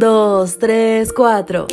2, 0.00 0.58
3, 0.58 1.12
4. 1.12 1.66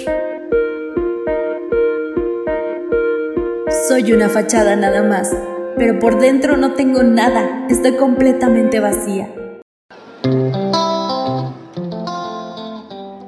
Soy 3.88 4.12
una 4.12 4.28
fachada 4.28 4.76
nada 4.76 5.02
más, 5.02 5.34
pero 5.78 5.98
por 5.98 6.20
dentro 6.20 6.58
no 6.58 6.74
tengo 6.74 7.04
nada, 7.04 7.66
estoy 7.70 7.94
completamente 7.94 8.82
vacía. 8.82 9.34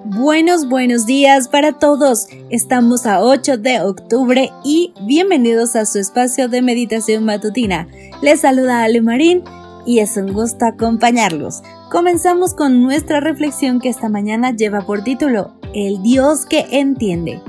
Buenos, 0.03 0.67
buenos 0.67 1.05
días 1.05 1.47
para 1.47 1.79
todos. 1.79 2.27
Estamos 2.49 3.05
a 3.05 3.23
8 3.23 3.57
de 3.57 3.79
octubre 3.79 4.51
y 4.65 4.93
bienvenidos 5.07 5.77
a 5.77 5.85
su 5.85 5.99
espacio 5.99 6.49
de 6.49 6.61
meditación 6.61 7.23
matutina. 7.23 7.87
Les 8.21 8.41
saluda 8.41 8.83
Ale 8.83 9.01
Marín 9.01 9.45
y 9.85 9.99
es 9.99 10.17
un 10.17 10.33
gusto 10.33 10.65
acompañarlos. 10.65 11.63
Comenzamos 11.91 12.53
con 12.53 12.81
nuestra 12.81 13.19
reflexión 13.19 13.79
que 13.79 13.89
esta 13.89 14.09
mañana 14.09 14.51
lleva 14.51 14.81
por 14.81 15.03
título 15.03 15.53
El 15.73 16.01
Dios 16.01 16.45
que 16.45 16.67
entiende. 16.71 17.41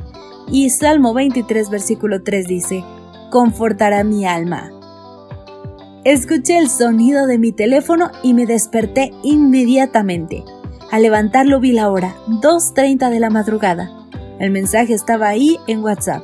Y 0.50 0.70
Salmo 0.70 1.14
23, 1.14 1.70
versículo 1.70 2.22
3 2.22 2.46
dice, 2.46 2.84
Confortará 3.30 4.02
mi 4.04 4.26
alma. 4.26 4.72
Escuché 6.04 6.58
el 6.58 6.68
sonido 6.68 7.26
de 7.26 7.38
mi 7.38 7.52
teléfono 7.52 8.10
y 8.22 8.32
me 8.32 8.46
desperté 8.46 9.12
inmediatamente. 9.22 10.44
Al 10.90 11.02
levantarlo 11.02 11.60
vi 11.60 11.72
la 11.72 11.90
hora, 11.90 12.16
2.30 12.26 13.10
de 13.10 13.20
la 13.20 13.30
madrugada. 13.30 13.90
El 14.38 14.50
mensaje 14.50 14.94
estaba 14.94 15.28
ahí 15.28 15.58
en 15.66 15.84
WhatsApp. 15.84 16.22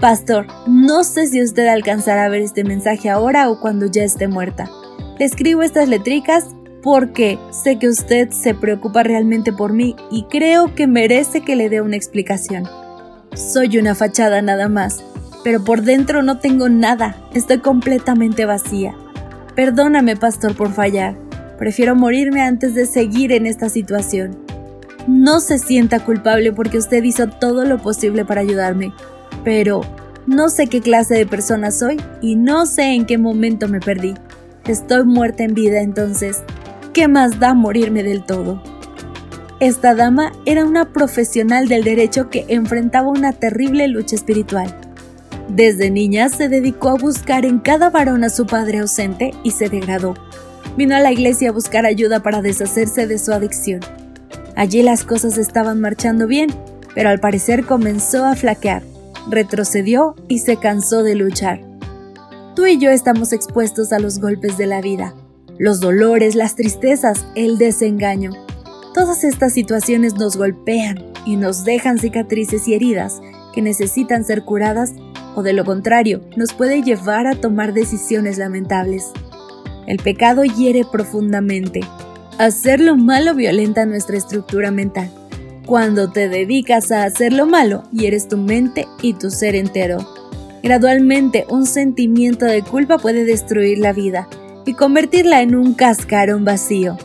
Pastor, 0.00 0.46
no 0.68 1.02
sé 1.02 1.26
si 1.26 1.42
usted 1.42 1.66
alcanzará 1.66 2.26
a 2.26 2.28
ver 2.28 2.42
este 2.42 2.62
mensaje 2.62 3.10
ahora 3.10 3.50
o 3.50 3.58
cuando 3.58 3.86
ya 3.86 4.04
esté 4.04 4.28
muerta. 4.28 4.70
Le 5.18 5.24
escribo 5.24 5.62
estas 5.62 5.88
letricas 5.88 6.46
porque 6.82 7.38
sé 7.50 7.76
que 7.78 7.88
usted 7.88 8.30
se 8.30 8.54
preocupa 8.54 9.02
realmente 9.02 9.52
por 9.52 9.72
mí 9.72 9.96
y 10.12 10.24
creo 10.24 10.74
que 10.76 10.86
merece 10.86 11.40
que 11.40 11.56
le 11.56 11.68
dé 11.68 11.80
una 11.80 11.96
explicación. 11.96 12.68
Soy 13.34 13.78
una 13.78 13.96
fachada 13.96 14.42
nada 14.42 14.68
más, 14.68 15.02
pero 15.42 15.64
por 15.64 15.82
dentro 15.82 16.22
no 16.22 16.38
tengo 16.38 16.68
nada, 16.68 17.16
estoy 17.34 17.58
completamente 17.58 18.44
vacía. 18.44 18.94
Perdóname, 19.56 20.16
pastor, 20.16 20.54
por 20.54 20.72
fallar. 20.72 21.16
Prefiero 21.58 21.96
morirme 21.96 22.42
antes 22.42 22.76
de 22.76 22.86
seguir 22.86 23.32
en 23.32 23.46
esta 23.46 23.68
situación. 23.68 24.38
No 25.08 25.40
se 25.40 25.58
sienta 25.58 25.98
culpable 25.98 26.52
porque 26.52 26.78
usted 26.78 27.02
hizo 27.02 27.26
todo 27.26 27.64
lo 27.64 27.78
posible 27.78 28.24
para 28.24 28.42
ayudarme, 28.42 28.92
pero 29.42 29.80
no 30.28 30.48
sé 30.48 30.68
qué 30.68 30.80
clase 30.80 31.14
de 31.14 31.26
persona 31.26 31.72
soy 31.72 31.96
y 32.22 32.36
no 32.36 32.66
sé 32.66 32.94
en 32.94 33.04
qué 33.04 33.18
momento 33.18 33.66
me 33.66 33.80
perdí. 33.80 34.14
Estoy 34.68 35.04
muerta 35.04 35.44
en 35.44 35.54
vida 35.54 35.80
entonces, 35.80 36.42
¿qué 36.92 37.08
más 37.08 37.40
da 37.40 37.54
morirme 37.54 38.02
del 38.02 38.22
todo? 38.22 38.62
Esta 39.60 39.94
dama 39.94 40.32
era 40.44 40.66
una 40.66 40.92
profesional 40.92 41.68
del 41.68 41.84
derecho 41.84 42.28
que 42.28 42.44
enfrentaba 42.48 43.08
una 43.08 43.32
terrible 43.32 43.88
lucha 43.88 44.14
espiritual. 44.14 44.78
Desde 45.48 45.90
niña 45.90 46.28
se 46.28 46.50
dedicó 46.50 46.90
a 46.90 46.96
buscar 46.96 47.46
en 47.46 47.60
cada 47.60 47.88
varón 47.88 48.24
a 48.24 48.28
su 48.28 48.46
padre 48.46 48.80
ausente 48.80 49.30
y 49.42 49.52
se 49.52 49.70
degradó. 49.70 50.14
Vino 50.76 50.94
a 50.94 51.00
la 51.00 51.12
iglesia 51.12 51.48
a 51.48 51.52
buscar 51.52 51.86
ayuda 51.86 52.22
para 52.22 52.42
deshacerse 52.42 53.06
de 53.06 53.18
su 53.18 53.32
adicción. 53.32 53.80
Allí 54.54 54.82
las 54.82 55.02
cosas 55.02 55.38
estaban 55.38 55.80
marchando 55.80 56.26
bien, 56.26 56.50
pero 56.94 57.08
al 57.08 57.20
parecer 57.20 57.64
comenzó 57.64 58.26
a 58.26 58.36
flaquear, 58.36 58.82
retrocedió 59.30 60.14
y 60.28 60.40
se 60.40 60.58
cansó 60.58 61.02
de 61.02 61.14
luchar. 61.14 61.67
Tú 62.58 62.66
y 62.66 62.76
yo 62.76 62.90
estamos 62.90 63.32
expuestos 63.32 63.92
a 63.92 64.00
los 64.00 64.18
golpes 64.18 64.58
de 64.58 64.66
la 64.66 64.80
vida, 64.80 65.14
los 65.60 65.78
dolores, 65.78 66.34
las 66.34 66.56
tristezas, 66.56 67.24
el 67.36 67.56
desengaño. 67.56 68.32
Todas 68.94 69.22
estas 69.22 69.52
situaciones 69.52 70.16
nos 70.16 70.36
golpean 70.36 71.12
y 71.24 71.36
nos 71.36 71.62
dejan 71.62 71.98
cicatrices 71.98 72.66
y 72.66 72.74
heridas 72.74 73.22
que 73.54 73.62
necesitan 73.62 74.24
ser 74.24 74.42
curadas 74.42 74.92
o 75.36 75.44
de 75.44 75.52
lo 75.52 75.64
contrario 75.64 76.20
nos 76.36 76.52
puede 76.52 76.82
llevar 76.82 77.28
a 77.28 77.40
tomar 77.40 77.74
decisiones 77.74 78.38
lamentables. 78.38 79.12
El 79.86 79.98
pecado 79.98 80.42
hiere 80.42 80.84
profundamente. 80.84 81.82
Hacer 82.38 82.80
lo 82.80 82.96
malo 82.96 83.36
violenta 83.36 83.86
nuestra 83.86 84.16
estructura 84.16 84.72
mental. 84.72 85.08
Cuando 85.64 86.10
te 86.10 86.28
dedicas 86.28 86.90
a 86.90 87.04
hacer 87.04 87.32
lo 87.32 87.46
malo, 87.46 87.84
hieres 87.92 88.26
tu 88.26 88.36
mente 88.36 88.88
y 89.00 89.12
tu 89.12 89.30
ser 89.30 89.54
entero. 89.54 90.18
Gradualmente, 90.62 91.46
un 91.48 91.66
sentimiento 91.66 92.44
de 92.44 92.62
culpa 92.62 92.98
puede 92.98 93.24
destruir 93.24 93.78
la 93.78 93.92
vida 93.92 94.28
y 94.66 94.74
convertirla 94.74 95.40
en 95.42 95.54
un 95.54 95.74
cascarón 95.74 96.44
vacío. 96.44 96.96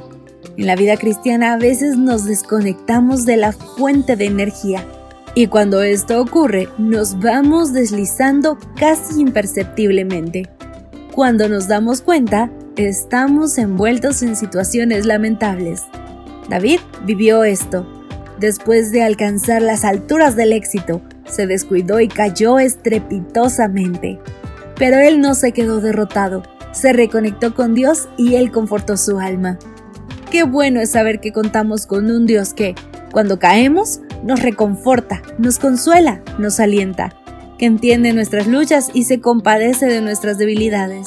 En 0.57 0.67
la 0.67 0.75
vida 0.75 0.97
cristiana 0.97 1.53
a 1.53 1.57
veces 1.57 1.97
nos 1.97 2.25
desconectamos 2.25 3.25
de 3.25 3.37
la 3.37 3.51
fuente 3.51 4.15
de 4.15 4.25
energía 4.25 4.85
y 5.35 5.47
cuando 5.47 5.81
esto 5.81 6.21
ocurre 6.21 6.69
nos 6.77 7.19
vamos 7.19 7.73
deslizando 7.73 8.57
casi 8.77 9.21
imperceptiblemente. 9.21 10.49
Cuando 11.13 11.49
nos 11.49 11.67
damos 11.67 12.01
cuenta, 12.01 12.51
estamos 12.75 13.57
envueltos 13.57 14.21
en 14.23 14.35
situaciones 14.35 15.05
lamentables. 15.05 15.83
David 16.49 16.79
vivió 17.05 17.43
esto. 17.43 17.87
Después 18.39 18.91
de 18.91 19.03
alcanzar 19.03 19.61
las 19.61 19.85
alturas 19.85 20.35
del 20.35 20.53
éxito, 20.53 21.01
se 21.25 21.47
descuidó 21.47 21.99
y 21.99 22.07
cayó 22.07 22.59
estrepitosamente. 22.59 24.19
Pero 24.75 24.97
él 24.97 25.21
no 25.21 25.35
se 25.35 25.51
quedó 25.51 25.81
derrotado 25.81 26.43
se 26.73 26.91
reconectó 26.91 27.53
con 27.53 27.73
Dios 27.73 28.09
y 28.17 28.35
Él 28.35 28.51
confortó 28.51 28.97
su 28.97 29.19
alma. 29.19 29.57
Qué 30.29 30.43
bueno 30.43 30.81
es 30.81 30.91
saber 30.91 31.21
que 31.21 31.31
contamos 31.31 31.85
con 31.85 32.11
un 32.11 32.25
Dios 32.25 32.53
que, 32.53 32.75
cuando 33.11 33.39
caemos, 33.39 34.01
nos 34.23 34.41
reconforta, 34.41 35.21
nos 35.37 35.59
consuela, 35.59 36.21
nos 36.39 36.59
alienta, 36.59 37.15
que 37.57 37.67
entiende 37.67 38.13
nuestras 38.13 38.47
luchas 38.47 38.89
y 38.93 39.03
se 39.03 39.21
compadece 39.21 39.85
de 39.85 40.01
nuestras 40.01 40.37
debilidades. 40.37 41.05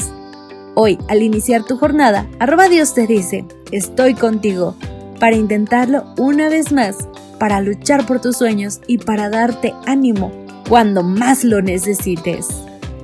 Hoy, 0.74 0.98
al 1.08 1.22
iniciar 1.22 1.64
tu 1.64 1.76
jornada, 1.76 2.26
arroba 2.38 2.68
Dios 2.68 2.94
te 2.94 3.06
dice, 3.06 3.44
estoy 3.72 4.14
contigo, 4.14 4.76
para 5.18 5.34
intentarlo 5.34 6.04
una 6.18 6.48
vez 6.48 6.70
más, 6.70 6.96
para 7.38 7.60
luchar 7.60 8.06
por 8.06 8.20
tus 8.20 8.36
sueños 8.36 8.80
y 8.86 8.98
para 8.98 9.28
darte 9.30 9.74
ánimo 9.86 10.32
cuando 10.68 11.02
más 11.02 11.44
lo 11.44 11.62
necesites. 11.62 12.48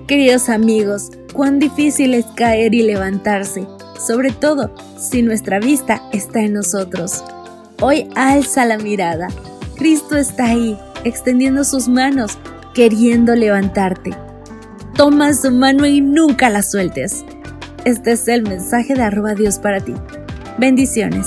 Queridos 0.06 0.48
amigos, 0.48 1.10
cuán 1.32 1.58
difícil 1.58 2.14
es 2.14 2.26
caer 2.36 2.74
y 2.74 2.82
levantarse, 2.82 3.66
sobre 4.04 4.30
todo 4.30 4.74
si 4.98 5.22
nuestra 5.22 5.58
vista 5.58 6.02
está 6.12 6.40
en 6.40 6.54
nosotros. 6.54 7.24
Hoy 7.80 8.08
alza 8.14 8.64
la 8.64 8.78
mirada. 8.78 9.28
Cristo 9.76 10.16
está 10.16 10.46
ahí, 10.46 10.78
extendiendo 11.04 11.64
sus 11.64 11.88
manos, 11.88 12.38
queriendo 12.74 13.34
levantarte. 13.34 14.10
Toma 14.96 15.32
su 15.34 15.50
mano 15.50 15.86
y 15.86 16.00
nunca 16.00 16.50
la 16.50 16.62
sueltes. 16.62 17.24
Este 17.84 18.12
es 18.12 18.28
el 18.28 18.42
mensaje 18.42 18.94
de 18.94 19.02
arroba 19.02 19.34
Dios 19.34 19.58
para 19.58 19.80
ti. 19.80 19.94
Bendiciones. 20.58 21.26